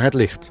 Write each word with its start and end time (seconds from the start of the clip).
het 0.00 0.14
licht. 0.14 0.50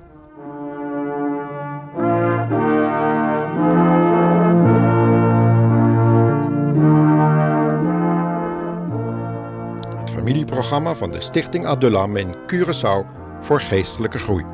Het 10.00 10.10
familieprogramma 10.10 10.96
van 10.96 11.12
de 11.12 11.22
Stichting 11.22 11.66
Adulam 11.66 12.16
in 12.16 12.36
Curaçao 12.48 13.06
voor 13.42 13.62
geestelijke 13.62 14.20
groei. 14.20 14.46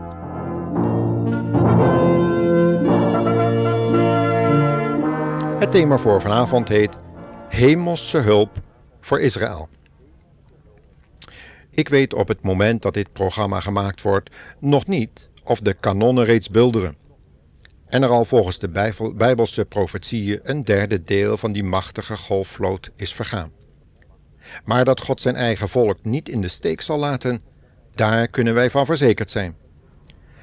Het 5.60 5.72
thema 5.72 5.98
voor 5.98 6.22
vanavond 6.22 6.68
heet 6.68 6.98
Hemelse 7.48 8.18
hulp 8.18 8.50
voor 9.02 9.20
Israël. 9.20 9.70
Ik 11.74 11.90
weet 11.90 12.14
op 12.14 12.28
het 12.28 12.42
moment 12.42 12.82
dat 12.82 12.94
dit 12.94 13.14
programma 13.14 13.60
gemaakt 13.60 14.02
wordt 14.02 14.30
nog 14.60 14.88
niet 14.88 15.30
of 15.44 15.60
de 15.60 15.74
kanonnen 15.74 16.26
reeds 16.26 16.50
bulderen. 16.50 16.96
En 17.86 18.04
er 18.04 18.10
al 18.10 18.26
volgens 18.26 18.60
de 18.60 18.92
Bijbelse 19.16 19.66
profetieën 19.66 20.40
een 20.44 20.64
derde 20.64 21.04
deel 21.04 21.38
van 21.38 21.52
die 21.52 21.64
machtige 21.64 22.18
golfvloot 22.18 22.92
is 22.96 23.14
vergaan. 23.14 23.52
Maar 24.66 24.86
dat 24.86 25.02
God 25.02 25.22
zijn 25.22 25.36
eigen 25.36 25.70
volk 25.70 25.98
niet 26.04 26.30
in 26.30 26.42
de 26.42 26.48
steek 26.48 26.82
zal 26.82 26.98
laten, 26.98 27.42
daar 27.96 28.28
kunnen 28.28 28.54
wij 28.54 28.70
van 28.70 28.86
verzekerd 28.86 29.32
zijn. 29.32 29.56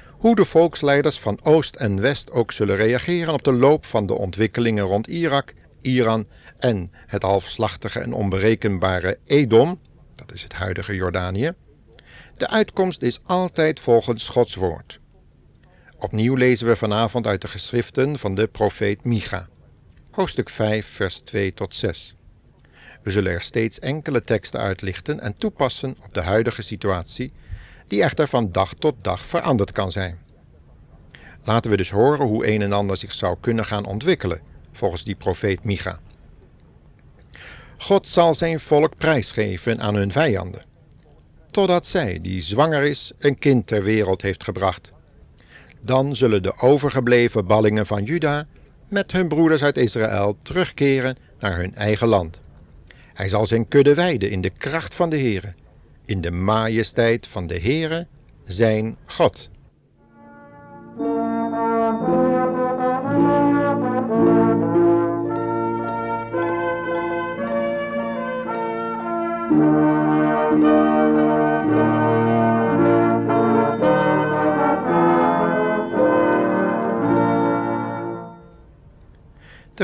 Hoe 0.09 0.35
de 0.35 0.45
volksleiders 0.45 1.19
van 1.19 1.39
Oost 1.43 1.75
en 1.75 2.01
West 2.01 2.31
ook 2.31 2.51
zullen 2.51 2.75
reageren 2.75 3.33
op 3.33 3.43
de 3.43 3.53
loop 3.53 3.85
van 3.85 4.05
de 4.05 4.13
ontwikkelingen 4.13 4.83
rond 4.83 5.07
Irak, 5.07 5.53
Iran 5.81 6.27
en 6.57 6.91
het 6.93 7.23
halfslachtige 7.23 7.99
en 7.99 8.13
onberekenbare 8.13 9.17
Edom, 9.25 9.79
dat 10.29 10.37
is 10.37 10.43
het 10.43 10.53
huidige 10.53 10.95
Jordanië, 10.95 11.51
de 12.37 12.49
uitkomst 12.49 13.01
is 13.01 13.19
altijd 13.23 13.79
volgens 13.79 14.27
Gods 14.27 14.55
woord. 14.55 14.99
Opnieuw 15.97 16.35
lezen 16.35 16.67
we 16.67 16.75
vanavond 16.75 17.27
uit 17.27 17.41
de 17.41 17.47
geschriften 17.47 18.19
van 18.19 18.35
de 18.35 18.47
profeet 18.47 19.03
Micha, 19.03 19.47
hoofdstuk 20.11 20.49
5, 20.49 20.85
vers 20.85 21.19
2 21.19 21.53
tot 21.53 21.75
6. 21.75 22.15
We 23.03 23.11
zullen 23.11 23.31
er 23.31 23.41
steeds 23.41 23.79
enkele 23.79 24.21
teksten 24.21 24.59
uitlichten 24.59 25.19
en 25.19 25.35
toepassen 25.35 25.97
op 26.05 26.13
de 26.13 26.21
huidige 26.21 26.61
situatie, 26.61 27.31
die 27.87 28.03
echter 28.03 28.27
van 28.27 28.51
dag 28.51 28.73
tot 28.73 28.95
dag 29.01 29.25
veranderd 29.25 29.71
kan 29.71 29.91
zijn. 29.91 30.19
Laten 31.43 31.71
we 31.71 31.77
dus 31.77 31.91
horen 31.91 32.27
hoe 32.27 32.47
een 32.47 32.61
en 32.61 32.73
ander 32.73 32.97
zich 32.97 33.13
zou 33.13 33.37
kunnen 33.41 33.65
gaan 33.65 33.85
ontwikkelen, 33.85 34.41
volgens 34.71 35.03
die 35.03 35.15
profeet 35.15 35.63
Micha. 35.63 35.99
God 37.81 38.07
zal 38.07 38.33
zijn 38.33 38.59
volk 38.59 38.97
prijsgeven 38.97 39.79
aan 39.79 39.95
hun 39.95 40.11
vijanden, 40.11 40.61
totdat 41.51 41.85
zij, 41.85 42.19
die 42.21 42.41
zwanger 42.41 42.83
is, 42.83 43.11
een 43.19 43.39
kind 43.39 43.67
ter 43.67 43.83
wereld 43.83 44.21
heeft 44.21 44.43
gebracht. 44.43 44.91
Dan 45.81 46.15
zullen 46.15 46.43
de 46.43 46.57
overgebleven 46.57 47.45
ballingen 47.45 47.85
van 47.85 48.03
Juda 48.03 48.47
met 48.87 49.11
hun 49.11 49.27
broeders 49.27 49.63
uit 49.63 49.77
Israël 49.77 50.37
terugkeren 50.41 51.17
naar 51.39 51.57
hun 51.57 51.75
eigen 51.75 52.07
land. 52.07 52.41
Hij 53.13 53.27
zal 53.27 53.45
zijn 53.45 53.67
kudde 53.67 53.93
weiden 53.93 54.31
in 54.31 54.41
de 54.41 54.49
kracht 54.49 54.95
van 54.95 55.09
de 55.09 55.17
Heere, 55.17 55.53
in 56.05 56.21
de 56.21 56.31
majesteit 56.31 57.27
van 57.27 57.47
de 57.47 57.59
Heere, 57.59 58.07
zijn 58.45 58.97
God. 59.05 59.49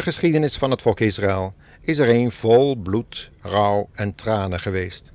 Geschiedenis 0.05 0.57
van 0.57 0.71
het 0.71 0.81
volk 0.81 0.99
Israël 0.99 1.53
is 1.81 1.97
er 1.97 2.09
een 2.09 2.31
vol 2.31 2.75
bloed, 2.75 3.29
rouw 3.41 3.89
en 3.93 4.15
tranen 4.15 4.59
geweest. 4.59 5.11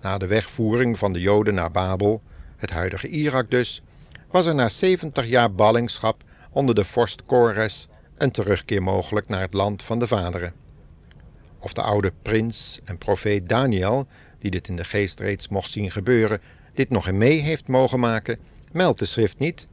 Na 0.00 0.18
de 0.18 0.26
wegvoering 0.26 0.98
van 0.98 1.12
de 1.12 1.20
Joden 1.20 1.54
naar 1.54 1.70
Babel, 1.70 2.22
het 2.56 2.70
huidige 2.70 3.08
Irak 3.08 3.50
dus, 3.50 3.82
was 4.30 4.46
er 4.46 4.54
na 4.54 4.68
70 4.68 5.26
jaar 5.26 5.52
ballingschap 5.52 6.22
onder 6.50 6.74
de 6.74 6.84
vorst 6.84 7.24
Kores 7.24 7.88
een 8.18 8.30
terugkeer 8.30 8.82
mogelijk 8.82 9.28
naar 9.28 9.40
het 9.40 9.54
land 9.54 9.82
van 9.82 9.98
de 9.98 10.06
vaderen. 10.06 10.52
Of 11.58 11.72
de 11.72 11.82
oude 11.82 12.12
prins 12.22 12.80
en 12.84 12.98
profeet 12.98 13.48
Daniel, 13.48 14.06
die 14.38 14.50
dit 14.50 14.68
in 14.68 14.76
de 14.76 14.84
geest 14.84 15.20
reeds 15.20 15.48
mocht 15.48 15.70
zien 15.70 15.90
gebeuren, 15.90 16.40
dit 16.74 16.90
nog 16.90 17.08
in 17.08 17.18
mee 17.18 17.40
heeft 17.40 17.66
mogen 17.66 18.00
maken, 18.00 18.38
meldt 18.72 18.98
de 18.98 19.04
schrift 19.04 19.38
niet, 19.38 19.66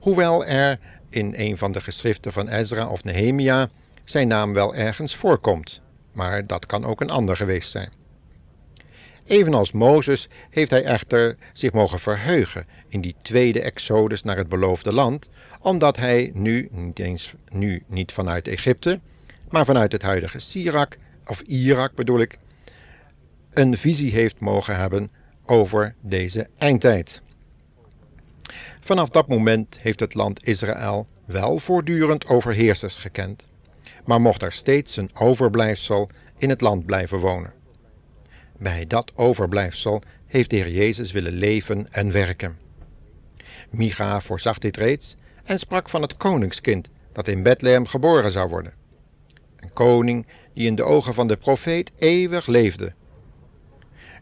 hoewel 0.00 0.44
er 0.44 0.78
in 1.12 1.32
een 1.36 1.58
van 1.58 1.72
de 1.72 1.80
geschriften 1.80 2.32
van 2.32 2.48
Ezra 2.48 2.88
of 2.88 3.04
Nehemia 3.04 3.70
zijn 4.04 4.28
naam 4.28 4.52
wel 4.52 4.74
ergens 4.74 5.16
voorkomt, 5.16 5.80
maar 6.12 6.46
dat 6.46 6.66
kan 6.66 6.84
ook 6.84 7.00
een 7.00 7.10
ander 7.10 7.36
geweest 7.36 7.70
zijn. 7.70 7.90
Evenals 9.24 9.72
Mozes 9.72 10.28
heeft 10.50 10.70
hij 10.70 10.84
echter 10.84 11.36
zich 11.52 11.72
mogen 11.72 11.98
verheugen 11.98 12.66
in 12.88 13.00
die 13.00 13.14
tweede 13.22 13.60
exodus 13.60 14.22
naar 14.22 14.36
het 14.36 14.48
beloofde 14.48 14.92
land, 14.92 15.28
omdat 15.60 15.96
hij 15.96 16.30
nu, 16.34 16.68
niet 16.70 16.98
eens 16.98 17.34
nu 17.50 17.82
niet 17.86 18.12
vanuit 18.12 18.48
Egypte, 18.48 19.00
maar 19.50 19.64
vanuit 19.64 19.92
het 19.92 20.02
huidige 20.02 20.38
Sirak, 20.38 20.96
of 21.26 21.40
Irak 21.40 21.94
bedoel 21.94 22.20
ik, 22.20 22.38
een 23.52 23.76
visie 23.76 24.12
heeft 24.12 24.40
mogen 24.40 24.76
hebben 24.76 25.10
over 25.46 25.94
deze 26.00 26.48
eindtijd. 26.58 27.22
Vanaf 28.84 29.08
dat 29.08 29.28
moment 29.28 29.76
heeft 29.80 30.00
het 30.00 30.14
land 30.14 30.46
Israël 30.46 31.06
wel 31.24 31.58
voortdurend 31.58 32.26
overheersers 32.26 32.98
gekend, 32.98 33.46
maar 34.04 34.20
mocht 34.20 34.42
er 34.42 34.52
steeds 34.52 34.96
een 34.96 35.10
overblijfsel 35.14 36.08
in 36.38 36.48
het 36.48 36.60
land 36.60 36.86
blijven 36.86 37.18
wonen. 37.18 37.52
Bij 38.58 38.86
dat 38.86 39.12
overblijfsel 39.14 40.02
heeft 40.26 40.50
de 40.50 40.56
Heer 40.56 40.70
Jezus 40.70 41.12
willen 41.12 41.32
leven 41.32 41.92
en 41.92 42.12
werken. 42.12 42.58
Micha 43.70 44.20
voorzag 44.20 44.58
dit 44.58 44.76
reeds 44.76 45.16
en 45.44 45.58
sprak 45.58 45.88
van 45.88 46.02
het 46.02 46.16
koningskind 46.16 46.88
dat 47.12 47.28
in 47.28 47.42
Bethlehem 47.42 47.86
geboren 47.86 48.32
zou 48.32 48.48
worden. 48.48 48.72
Een 49.56 49.72
koning 49.72 50.26
die 50.54 50.66
in 50.66 50.74
de 50.74 50.82
ogen 50.82 51.14
van 51.14 51.28
de 51.28 51.36
profeet 51.36 51.92
eeuwig 51.98 52.46
leefde. 52.46 52.92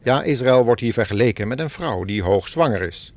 Ja, 0.03 0.23
Israël 0.23 0.65
wordt 0.65 0.81
hier 0.81 0.93
vergeleken 0.93 1.49
met 1.49 1.61
een 1.61 1.71
vrouw 1.71 2.05
die 2.05 2.23
hoogzwanger 2.23 2.83
is. 2.83 3.13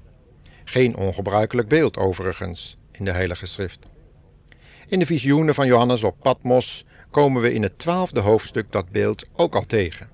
Geen 0.73 0.95
ongebruikelijk 0.95 1.67
beeld 1.67 1.97
overigens 1.97 2.77
in 2.91 3.05
de 3.05 3.11
Heilige 3.11 3.45
Schrift. 3.45 3.79
In 4.87 4.99
de 4.99 5.05
visioenen 5.05 5.53
van 5.53 5.67
Johannes 5.67 6.03
op 6.03 6.15
Patmos 6.21 6.85
komen 7.11 7.41
we 7.41 7.53
in 7.53 7.63
het 7.63 7.79
twaalfde 7.79 8.19
hoofdstuk 8.19 8.71
dat 8.71 8.89
beeld 8.89 9.25
ook 9.33 9.55
al 9.55 9.65
tegen. 9.65 10.09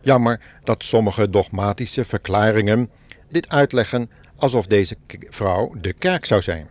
Jammer 0.00 0.40
dat 0.64 0.82
sommige 0.82 1.30
dogmatische 1.30 2.04
verklaringen 2.04 2.90
dit 3.28 3.48
uitleggen 3.48 4.10
alsof 4.36 4.66
deze 4.66 4.96
vrouw 5.28 5.74
de 5.80 5.92
kerk 5.92 6.24
zou 6.24 6.42
zijn. 6.42 6.68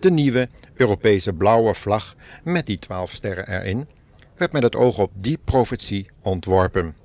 De 0.00 0.10
nieuwe 0.10 0.48
Europese 0.74 1.32
blauwe 1.32 1.74
vlag 1.74 2.16
met 2.44 2.66
die 2.66 2.78
twaalf 2.78 3.10
sterren 3.10 3.48
erin 3.48 3.88
werd 4.36 4.52
met 4.52 4.62
het 4.62 4.76
oog 4.76 4.98
op 4.98 5.10
die 5.14 5.38
profetie 5.44 6.10
ontworpen. 6.22 6.96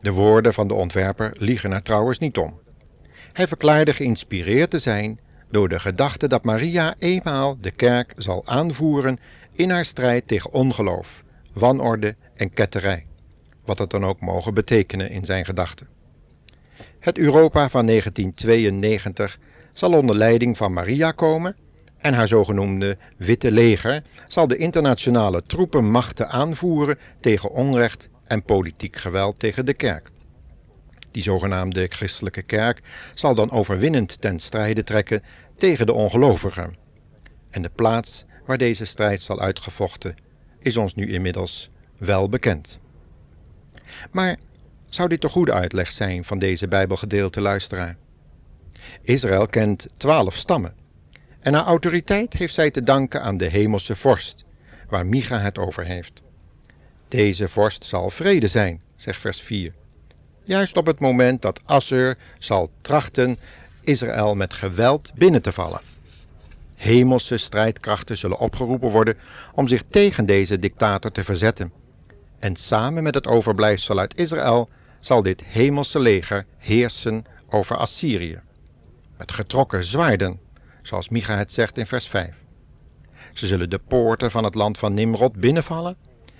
De 0.00 0.12
woorden 0.12 0.54
van 0.54 0.68
de 0.68 0.74
ontwerper 0.74 1.36
liegen 1.38 1.72
er 1.72 1.82
trouwens 1.82 2.18
niet 2.18 2.38
om. 2.38 2.61
Hij 3.32 3.46
verklaarde 3.46 3.94
geïnspireerd 3.94 4.70
te 4.70 4.78
zijn 4.78 5.20
door 5.50 5.68
de 5.68 5.80
gedachte 5.80 6.28
dat 6.28 6.44
Maria 6.44 6.94
eenmaal 6.98 7.56
de 7.60 7.70
kerk 7.70 8.12
zal 8.16 8.42
aanvoeren 8.46 9.18
in 9.52 9.70
haar 9.70 9.84
strijd 9.84 10.28
tegen 10.28 10.52
ongeloof, 10.52 11.22
wanorde 11.52 12.16
en 12.34 12.52
ketterij, 12.52 13.06
wat 13.64 13.78
het 13.78 13.90
dan 13.90 14.04
ook 14.04 14.20
mogen 14.20 14.54
betekenen 14.54 15.10
in 15.10 15.24
zijn 15.24 15.44
gedachten. 15.44 15.88
Het 16.98 17.18
Europa 17.18 17.68
van 17.68 17.86
1992 17.86 19.38
zal 19.72 19.92
onder 19.92 20.16
leiding 20.16 20.56
van 20.56 20.72
Maria 20.72 21.10
komen 21.10 21.56
en 21.98 22.14
haar 22.14 22.28
zogenoemde 22.28 22.96
Witte 23.16 23.52
Leger 23.52 24.02
zal 24.28 24.48
de 24.48 24.56
internationale 24.56 25.42
troepenmachten 25.46 26.28
aanvoeren 26.28 26.98
tegen 27.20 27.50
onrecht 27.50 28.08
en 28.24 28.42
politiek 28.42 28.96
geweld 28.96 29.38
tegen 29.38 29.66
de 29.66 29.74
kerk. 29.74 30.11
Die 31.12 31.22
zogenaamde 31.22 31.86
christelijke 31.88 32.42
kerk 32.42 32.80
zal 33.14 33.34
dan 33.34 33.50
overwinnend 33.50 34.20
ten 34.20 34.38
strijde 34.38 34.84
trekken 34.84 35.22
tegen 35.56 35.86
de 35.86 35.92
ongelovigen. 35.92 36.76
En 37.50 37.62
de 37.62 37.70
plaats 37.74 38.24
waar 38.46 38.58
deze 38.58 38.84
strijd 38.84 39.20
zal 39.20 39.40
uitgevochten 39.40 40.16
is 40.58 40.76
ons 40.76 40.94
nu 40.94 41.12
inmiddels 41.12 41.70
wel 41.98 42.28
bekend. 42.28 42.78
Maar 44.10 44.36
zou 44.88 45.08
dit 45.08 45.20
de 45.20 45.28
goede 45.28 45.52
uitleg 45.52 45.92
zijn 45.92 46.24
van 46.24 46.38
deze 46.38 46.68
Bijbelgedeelte, 46.68 47.40
luisteraar? 47.40 47.96
Israël 49.02 49.46
kent 49.46 49.88
twaalf 49.96 50.36
stammen. 50.36 50.74
En 51.40 51.54
haar 51.54 51.64
autoriteit 51.64 52.32
heeft 52.32 52.54
zij 52.54 52.70
te 52.70 52.82
danken 52.82 53.22
aan 53.22 53.36
de 53.36 53.46
hemelse 53.46 53.96
vorst, 53.96 54.44
waar 54.88 55.06
Micha 55.06 55.38
het 55.38 55.58
over 55.58 55.84
heeft. 55.84 56.22
Deze 57.08 57.48
vorst 57.48 57.84
zal 57.84 58.10
vrede 58.10 58.48
zijn, 58.48 58.82
zegt 58.96 59.20
vers 59.20 59.40
4. 59.40 59.72
Juist 60.44 60.76
op 60.76 60.86
het 60.86 60.98
moment 60.98 61.42
dat 61.42 61.60
Assur 61.64 62.16
zal 62.38 62.70
trachten 62.80 63.38
Israël 63.80 64.34
met 64.34 64.52
geweld 64.52 65.10
binnen 65.14 65.42
te 65.42 65.52
vallen. 65.52 65.80
Hemelse 66.74 67.36
strijdkrachten 67.36 68.18
zullen 68.18 68.38
opgeroepen 68.38 68.90
worden 68.90 69.16
om 69.54 69.68
zich 69.68 69.82
tegen 69.90 70.26
deze 70.26 70.58
dictator 70.58 71.12
te 71.12 71.24
verzetten. 71.24 71.72
En 72.38 72.56
samen 72.56 73.02
met 73.02 73.14
het 73.14 73.26
overblijfsel 73.26 73.98
uit 73.98 74.18
Israël 74.18 74.68
zal 75.00 75.22
dit 75.22 75.44
hemelse 75.44 75.98
leger 75.98 76.46
heersen 76.58 77.24
over 77.48 77.76
Assyrië. 77.76 78.40
Met 79.18 79.32
getrokken 79.32 79.84
zwaarden, 79.84 80.40
zoals 80.82 81.08
Micha 81.08 81.36
het 81.36 81.52
zegt 81.52 81.78
in 81.78 81.86
vers 81.86 82.08
5. 82.08 82.34
Ze 83.32 83.46
zullen 83.46 83.70
de 83.70 83.80
poorten 83.88 84.30
van 84.30 84.44
het 84.44 84.54
land 84.54 84.78
van 84.78 84.94
Nimrod 84.94 85.32
binnenvallen 85.32 85.96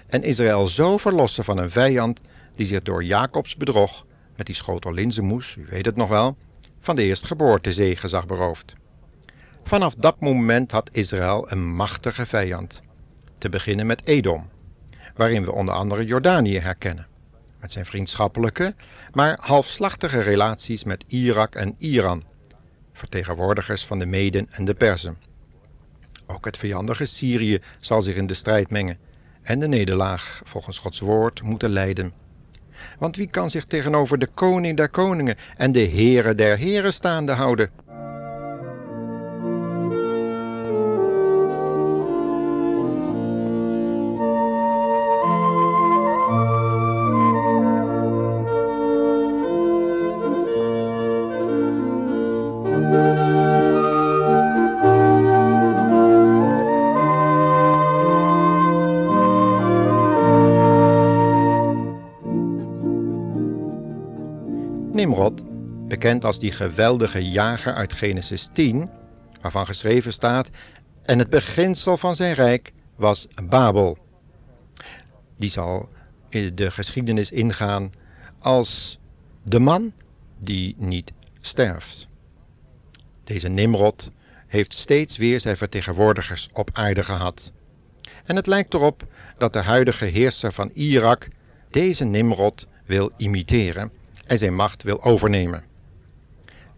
en 0.07 0.23
Israël 0.23 0.69
zo 0.69 0.97
verlossen 0.97 1.45
van 1.45 1.59
een 1.59 1.71
vijand 1.71 2.21
die 2.55 2.67
zich 2.67 2.83
door 2.83 3.05
Jacobs 3.05 3.57
bedrog 3.57 4.05
met 4.37 4.47
die 4.47 4.55
schotel 4.55 4.93
linzenmoes, 4.93 5.57
u 5.57 5.67
weet 5.71 5.85
het 5.87 5.97
nog 5.97 6.09
wel, 6.09 6.37
van 6.81 6.97
de 6.97 7.03
eerstgeboorte 7.03 7.73
zegen 7.73 8.09
zag 8.09 8.27
beroofd. 8.27 8.75
Vanaf 9.65 9.95
dat 9.95 10.21
moment 10.21 10.71
had 10.71 10.91
Israël 10.93 11.51
een 11.51 11.75
machtige 11.75 12.27
vijand, 12.27 12.83
te 13.39 13.49
beginnen 13.49 13.87
met 13.87 14.07
Edom, 14.07 14.49
waarin 15.15 15.45
we 15.45 15.53
onder 15.53 15.75
andere 15.75 16.05
Jordanië 16.05 16.59
herkennen, 16.59 17.07
met 17.61 17.73
zijn 17.73 17.87
vriendschappelijke, 17.87 18.75
maar 19.13 19.39
halfslachtige 19.41 20.21
relaties 20.21 20.85
met 20.85 21.05
Irak 21.07 21.55
en 21.55 21.75
Iran, 21.79 22.25
vertegenwoordigers 22.93 23.87
van 23.87 23.99
de 23.99 24.07
Meden 24.07 24.47
en 24.51 24.65
de 24.65 24.75
Perzen. 24.75 25.17
Ook 26.27 26.45
het 26.45 26.57
vijandige 26.57 27.07
Syrië 27.07 27.59
zal 27.81 28.03
zich 28.03 28.17
in 28.17 28.27
de 28.27 28.35
strijd 28.35 28.71
mengen 28.71 28.99
en 29.43 29.59
de 29.59 29.69
nederlaag, 29.69 30.41
volgens 30.45 30.79
Gods 30.79 31.01
woord, 31.01 31.43
moeten 31.43 31.71
leiden. 31.71 32.13
Want 32.99 33.17
wie 33.17 33.27
kan 33.31 33.51
zich 33.51 33.65
tegenover 33.65 34.19
de 34.19 34.29
koning 34.35 34.77
der 34.77 34.89
koningen 34.89 35.37
en 35.57 35.73
de 35.73 35.81
Heere 35.81 36.35
der 36.35 36.57
heren 36.57 36.93
staande 36.93 37.33
houden? 37.33 37.71
Nimrod, 64.93 65.43
bekend 65.89 66.25
als 66.25 66.39
die 66.39 66.53
geweldige 66.53 67.31
jager 67.31 67.75
uit 67.75 67.93
Genesis 67.93 68.49
10, 68.53 68.91
waarvan 69.41 69.67
geschreven 69.67 70.13
staat: 70.13 70.51
En 71.03 71.19
het 71.19 71.31
beginsel 71.31 71.97
van 71.97 72.17
zijn 72.17 72.35
rijk 72.35 72.73
was 72.97 73.29
Babel. 73.49 73.99
Die 75.37 75.51
zal 75.51 75.89
in 76.29 76.55
de 76.55 76.71
geschiedenis 76.71 77.31
ingaan 77.31 77.91
als 78.39 78.99
de 79.43 79.59
man 79.59 79.93
die 80.39 80.75
niet 80.79 81.13
sterft. 81.41 82.09
Deze 83.25 83.49
Nimrod 83.49 84.11
heeft 84.47 84.75
steeds 84.75 85.17
weer 85.17 85.41
zijn 85.41 85.57
vertegenwoordigers 85.57 86.49
op 86.53 86.71
aarde 86.73 87.05
gehad. 87.05 87.53
En 88.25 88.37
het 88.37 88.47
lijkt 88.47 88.75
erop 88.75 89.05
dat 89.39 89.53
de 89.53 89.63
huidige 89.63 90.05
heerser 90.05 90.53
van 90.53 90.71
Irak 90.73 91.29
deze 91.71 92.05
Nimrod 92.05 92.67
wil 92.87 93.11
imiteren 93.17 93.93
en 94.33 94.39
zijn 94.39 94.55
macht 94.55 94.83
wil 94.83 95.03
overnemen. 95.03 95.65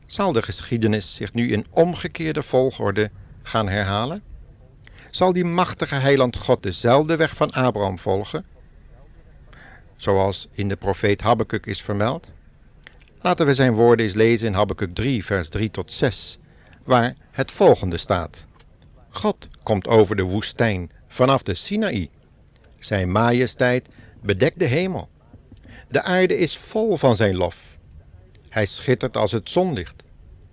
Zal 0.07 0.33
de 0.33 0.43
geschiedenis 0.43 1.15
zich 1.15 1.33
nu 1.33 1.53
in 1.53 1.67
omgekeerde 1.71 2.43
volgorde 2.43 3.11
gaan 3.43 3.69
herhalen? 3.69 4.23
Zal 5.11 5.33
die 5.33 5.45
machtige 5.45 5.95
heiland 5.95 6.37
God 6.37 6.63
dezelfde 6.63 7.17
weg 7.17 7.37
van 7.37 7.51
Abraham 7.51 7.99
volgen? 7.99 8.45
Zoals 9.97 10.49
in 10.53 10.69
de 10.69 10.77
profeet 10.77 11.21
Habakkuk 11.21 11.67
is 11.67 11.83
vermeld? 11.83 12.33
Laten 13.21 13.47
we 13.47 13.55
zijn 13.55 13.73
woorden 13.73 14.05
eens 14.05 14.15
lezen 14.15 14.47
in 14.47 14.55
Habakkuk 14.55 14.95
3, 14.95 15.25
vers 15.25 15.49
3 15.49 15.71
tot 15.71 15.93
6, 15.93 16.39
waar 16.85 17.15
het 17.31 17.53
volgende 17.53 17.99
staat. 17.99 18.47
God 19.11 19.49
komt 19.63 19.87
over 19.87 20.17
de 20.17 20.23
woestijn 20.23 20.91
vanaf 21.09 21.43
de 21.43 21.55
Sinaï. 21.55 22.11
Zijn 22.79 23.11
majesteit 23.13 23.89
bedekt 24.23 24.59
de 24.59 24.67
hemel. 24.67 25.09
De 25.89 26.03
aarde 26.03 26.37
is 26.39 26.59
vol 26.59 26.97
van 26.97 27.17
zijn 27.17 27.37
lof. 27.37 27.57
Hij 28.49 28.67
schittert 28.67 29.17
als 29.17 29.33
het 29.33 29.51
zonlicht. 29.51 30.03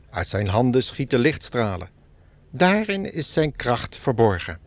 Uit 0.10 0.28
zijn 0.28 0.48
handen 0.48 0.84
schieten 0.84 1.20
lichtstralen. 1.20 1.90
Daarin 2.50 3.14
is 3.14 3.34
zijn 3.34 3.56
kracht 3.56 3.98
verborgen. 3.98 4.60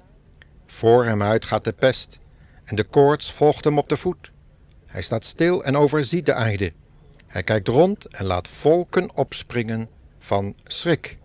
Voor 0.66 1.04
hem 1.04 1.22
uit 1.22 1.44
gaat 1.44 1.64
de 1.64 1.72
pest, 1.72 2.18
en 2.64 2.76
de 2.76 2.84
koorts 2.84 3.32
volgt 3.32 3.64
hem 3.64 3.78
op 3.78 3.88
de 3.88 3.96
voet. 3.96 4.32
Hij 4.86 5.02
staat 5.02 5.24
stil 5.24 5.64
en 5.64 5.76
overziet 5.76 6.26
de 6.26 6.34
aarde. 6.34 6.72
Hij 7.26 7.42
kijkt 7.42 7.68
rond 7.68 8.06
en 8.06 8.24
laat 8.24 8.48
volken 8.48 9.16
opspringen 9.16 9.88
van 10.18 10.54
schrik. 10.64 11.18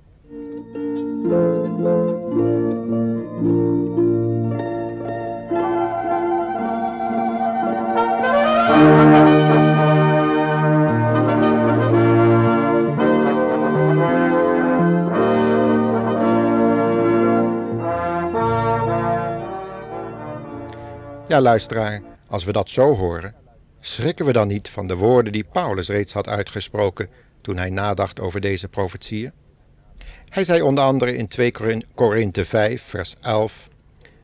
Ja, 8.80 8.86
luisteraar, 21.42 22.02
als 22.28 22.44
we 22.44 22.52
dat 22.52 22.70
zo 22.70 22.96
horen, 22.96 23.36
schrikken 23.80 24.26
we 24.26 24.32
dan 24.32 24.48
niet 24.48 24.70
van 24.70 24.88
de 24.88 24.96
woorden 24.96 25.32
die 25.32 25.46
Paulus 25.52 25.88
reeds 25.88 26.14
had 26.14 26.28
uitgesproken 26.28 27.10
toen 27.42 27.58
hij 27.58 27.70
nadacht 27.70 28.20
over 28.20 28.42
deze 28.42 28.68
profetieën? 28.68 29.32
Hij 30.30 30.44
zei 30.44 30.62
onder 30.62 30.84
andere 30.84 31.16
in 31.16 31.28
2 31.28 31.54
Korinthe 31.96 32.46
5, 32.46 32.82
vers 32.82 33.16
11: 33.22 33.70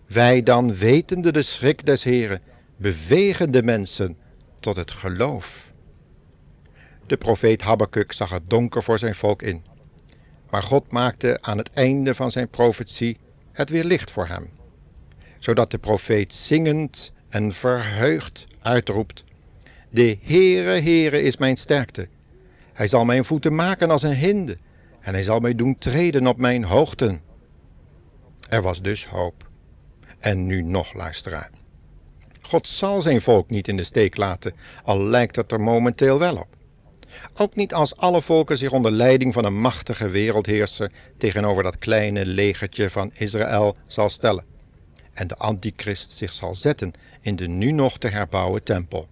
Wij 0.07 0.43
dan, 0.43 0.75
wetende 0.75 1.31
de 1.31 1.41
schrik 1.41 1.85
des 1.85 2.03
Heren, 2.03 2.41
bewegen 2.77 3.51
de 3.51 3.63
mensen 3.63 4.17
tot 4.65 4.75
het 4.75 4.91
geloof. 4.91 5.71
De 7.07 7.17
profeet 7.17 7.61
Habakkuk 7.61 8.11
zag 8.11 8.29
het 8.29 8.49
donker 8.49 8.83
voor 8.83 8.99
zijn 8.99 9.15
volk 9.15 9.41
in. 9.41 9.65
Maar 10.49 10.63
God 10.63 10.91
maakte 10.91 11.37
aan 11.41 11.57
het 11.57 11.71
einde 11.73 12.15
van 12.15 12.31
zijn 12.31 12.49
profetie 12.49 13.17
het 13.51 13.69
weer 13.69 13.83
licht 13.83 14.11
voor 14.11 14.27
hem 14.27 14.49
zodat 15.45 15.71
de 15.71 15.77
profeet 15.77 16.33
zingend 16.33 17.11
en 17.29 17.53
verheugd 17.53 18.45
uitroept: 18.61 19.23
De 19.89 20.17
Heere, 20.21 20.81
Heere 20.81 21.21
is 21.21 21.37
mijn 21.37 21.57
sterkte. 21.57 22.07
Hij 22.73 22.87
zal 22.87 23.05
mijn 23.05 23.25
voeten 23.25 23.55
maken 23.55 23.89
als 23.89 24.03
een 24.03 24.15
hinde 24.15 24.57
en 24.99 25.13
hij 25.13 25.23
zal 25.23 25.39
mij 25.39 25.55
doen 25.55 25.77
treden 25.77 26.27
op 26.27 26.37
mijn 26.37 26.63
hoogten. 26.63 27.21
Er 28.49 28.61
was 28.61 28.81
dus 28.81 29.07
hoop. 29.07 29.49
En 30.19 30.45
nu 30.45 30.61
nog, 30.61 30.93
luisteraar. 30.93 31.49
God 32.47 32.67
zal 32.67 33.01
zijn 33.01 33.21
volk 33.21 33.49
niet 33.49 33.67
in 33.67 33.77
de 33.77 33.83
steek 33.83 34.17
laten, 34.17 34.53
al 34.83 35.03
lijkt 35.03 35.35
het 35.35 35.51
er 35.51 35.61
momenteel 35.61 36.19
wel 36.19 36.35
op. 36.35 36.47
Ook 37.35 37.55
niet 37.55 37.73
als 37.73 37.95
alle 37.95 38.21
volken 38.21 38.57
zich 38.57 38.71
onder 38.71 38.91
leiding 38.91 39.33
van 39.33 39.45
een 39.45 39.59
machtige 39.59 40.09
wereldheerser 40.09 40.91
tegenover 41.17 41.63
dat 41.63 41.77
kleine 41.77 42.25
legertje 42.25 42.89
van 42.89 43.11
Israël 43.13 43.75
zal 43.87 44.09
stellen 44.09 44.45
en 45.15 45.27
de 45.27 45.37
antichrist 45.37 46.11
zich 46.11 46.33
zal 46.33 46.55
zetten 46.55 46.93
in 47.21 47.35
de 47.35 47.47
nu 47.47 47.71
nog 47.71 47.97
te 47.97 48.07
herbouwen 48.07 48.63
tempel. 48.63 49.07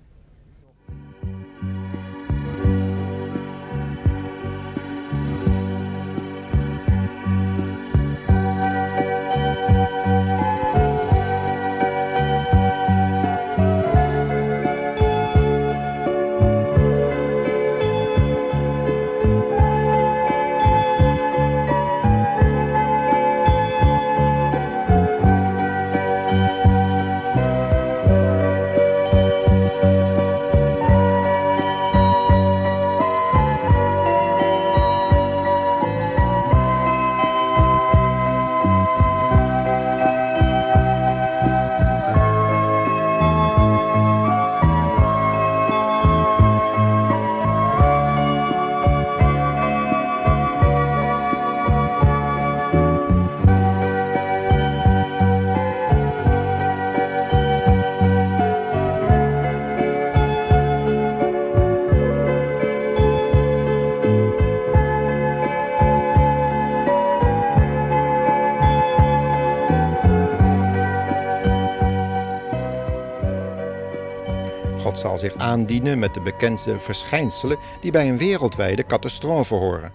Zal 74.94 75.18
zich 75.18 75.36
aandienen 75.36 76.00
met 76.00 76.14
de 76.14 76.22
bekendste 76.22 76.80
verschijnselen 76.80 77.58
die 77.82 77.92
bij 77.92 78.10
een 78.10 78.18
wereldwijde 78.18 78.86
catastrofe 78.86 79.56
horen, 79.56 79.92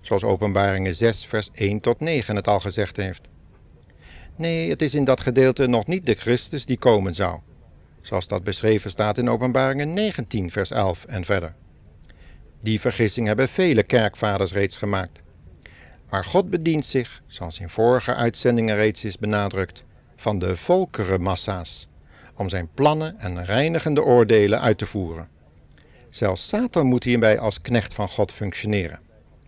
zoals 0.00 0.24
Openbaringen 0.24 0.94
6, 0.94 1.26
vers 1.26 1.50
1 1.52 1.80
tot 1.80 2.00
9 2.00 2.36
het 2.36 2.48
al 2.48 2.60
gezegd 2.60 2.96
heeft. 2.96 3.28
Nee, 4.36 4.70
het 4.70 4.82
is 4.82 4.94
in 4.94 5.04
dat 5.04 5.20
gedeelte 5.20 5.66
nog 5.66 5.86
niet 5.86 6.06
de 6.06 6.14
Christus 6.14 6.66
die 6.66 6.78
komen 6.78 7.14
zou, 7.14 7.38
zoals 8.00 8.28
dat 8.28 8.44
beschreven 8.44 8.90
staat 8.90 9.18
in 9.18 9.30
Openbaringen 9.30 9.92
19, 9.92 10.50
vers 10.50 10.70
11 10.70 11.04
en 11.04 11.24
verder. 11.24 11.54
Die 12.60 12.80
vergissing 12.80 13.26
hebben 13.26 13.48
vele 13.48 13.82
kerkvaders 13.82 14.52
reeds 14.52 14.76
gemaakt. 14.76 15.20
Maar 16.10 16.24
God 16.24 16.50
bedient 16.50 16.86
zich, 16.86 17.22
zoals 17.26 17.58
in 17.58 17.68
vorige 17.68 18.14
uitzendingen 18.14 18.76
reeds 18.76 19.04
is 19.04 19.18
benadrukt, 19.18 19.82
van 20.16 20.38
de 20.38 20.56
volkerenmassa's, 20.56 21.88
om 22.40 22.48
zijn 22.48 22.68
plannen 22.74 23.18
en 23.18 23.44
reinigende 23.44 24.02
oordelen 24.02 24.60
uit 24.60 24.78
te 24.78 24.86
voeren. 24.86 25.28
Zelfs 26.10 26.48
Satan 26.48 26.86
moet 26.86 27.04
hierbij 27.04 27.38
als 27.38 27.60
knecht 27.60 27.94
van 27.94 28.08
God 28.08 28.32
functioneren, 28.32 29.00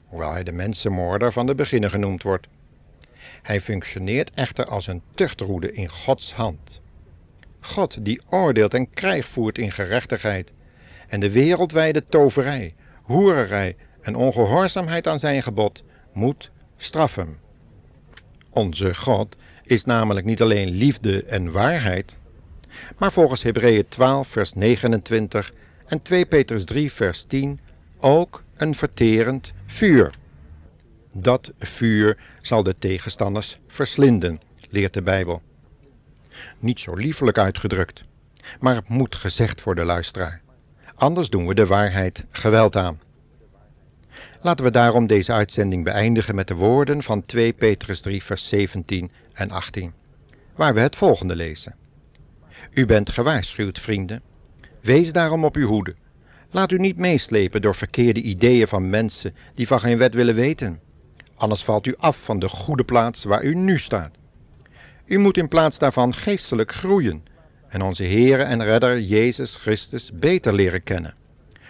hoewel 0.06 0.32
hij 0.32 0.42
de 0.42 0.52
mensenmoorder 0.52 1.32
van 1.32 1.46
de 1.46 1.54
beginnen 1.54 1.90
genoemd 1.90 2.22
wordt. 2.22 2.46
Hij 3.42 3.60
functioneert 3.60 4.30
echter 4.34 4.66
als 4.66 4.86
een 4.86 5.02
tuchtroede 5.14 5.72
in 5.72 5.88
Gods 5.88 6.32
hand. 6.32 6.80
God 7.60 8.04
die 8.04 8.20
oordeelt 8.28 8.74
en 8.74 8.90
krijg 8.90 9.28
voert 9.28 9.58
in 9.58 9.72
gerechtigheid 9.72 10.52
en 11.08 11.20
de 11.20 11.32
wereldwijde 11.32 12.04
toverij, 12.08 12.74
hoererij 13.02 13.76
en 14.00 14.16
ongehoorzaamheid 14.16 15.06
aan 15.06 15.18
zijn 15.18 15.42
gebod 15.42 15.84
moet 16.12 16.50
straffen. 16.76 17.38
Onze 18.50 18.94
God 18.94 19.36
is 19.62 19.84
namelijk 19.84 20.26
niet 20.26 20.42
alleen 20.42 20.68
liefde 20.68 21.24
en 21.24 21.52
waarheid, 21.52 22.20
maar 22.98 23.12
volgens 23.12 23.42
Hebreeën 23.42 23.88
12 23.88 24.28
vers 24.28 24.52
29 24.52 25.52
en 25.86 26.02
2 26.02 26.26
Petrus 26.26 26.64
3 26.64 26.92
vers 26.92 27.24
10 27.24 27.60
ook 28.00 28.42
een 28.56 28.74
verterend 28.74 29.52
vuur. 29.66 30.14
Dat 31.12 31.52
vuur 31.58 32.18
zal 32.42 32.62
de 32.62 32.74
tegenstanders 32.78 33.58
verslinden, 33.66 34.40
leert 34.70 34.94
de 34.94 35.02
Bijbel. 35.02 35.42
Niet 36.58 36.80
zo 36.80 36.94
liefelijk 36.94 37.38
uitgedrukt, 37.38 38.02
maar 38.60 38.74
het 38.74 38.88
moet 38.88 39.14
gezegd 39.14 39.60
voor 39.60 39.74
de 39.74 39.84
luisteraar. 39.84 40.40
Anders 40.94 41.28
doen 41.28 41.46
we 41.46 41.54
de 41.54 41.66
waarheid 41.66 42.24
geweld 42.30 42.76
aan. 42.76 43.00
Laten 44.40 44.64
we 44.64 44.70
daarom 44.70 45.06
deze 45.06 45.32
uitzending 45.32 45.84
beëindigen 45.84 46.34
met 46.34 46.48
de 46.48 46.54
woorden 46.54 47.02
van 47.02 47.24
2 47.24 47.52
Petrus 47.52 48.00
3, 48.00 48.22
vers 48.22 48.48
17 48.48 49.10
en 49.32 49.50
18, 49.50 49.92
waar 50.54 50.74
we 50.74 50.80
het 50.80 50.96
volgende 50.96 51.36
lezen. 51.36 51.74
U 52.74 52.86
bent 52.86 53.10
gewaarschuwd, 53.10 53.80
vrienden. 53.80 54.22
Wees 54.80 55.12
daarom 55.12 55.44
op 55.44 55.56
uw 55.56 55.66
hoede. 55.66 55.94
Laat 56.50 56.72
u 56.72 56.78
niet 56.78 56.96
meeslepen 56.96 57.62
door 57.62 57.74
verkeerde 57.74 58.20
ideeën 58.20 58.68
van 58.68 58.90
mensen 58.90 59.34
die 59.54 59.66
van 59.66 59.80
geen 59.80 59.98
wet 59.98 60.14
willen 60.14 60.34
weten. 60.34 60.80
Anders 61.34 61.64
valt 61.64 61.86
u 61.86 61.94
af 61.98 62.24
van 62.24 62.38
de 62.38 62.48
goede 62.48 62.84
plaats 62.84 63.24
waar 63.24 63.44
u 63.44 63.54
nu 63.54 63.78
staat. 63.78 64.16
U 65.06 65.18
moet 65.18 65.36
in 65.36 65.48
plaats 65.48 65.78
daarvan 65.78 66.14
geestelijk 66.14 66.72
groeien 66.72 67.22
en 67.68 67.82
onze 67.82 68.04
Heere 68.04 68.42
en 68.42 68.64
Redder 68.64 69.00
Jezus 69.00 69.56
Christus 69.56 70.10
beter 70.14 70.54
leren 70.54 70.82
kennen. 70.82 71.14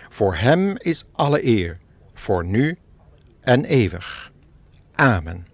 Voor 0.09 0.35
Hem 0.35 0.75
is 0.79 1.05
alle 1.13 1.47
eer, 1.47 1.79
voor 2.15 2.45
nu 2.45 2.79
en 3.41 3.65
eeuwig. 3.65 4.33
Amen. 4.95 5.52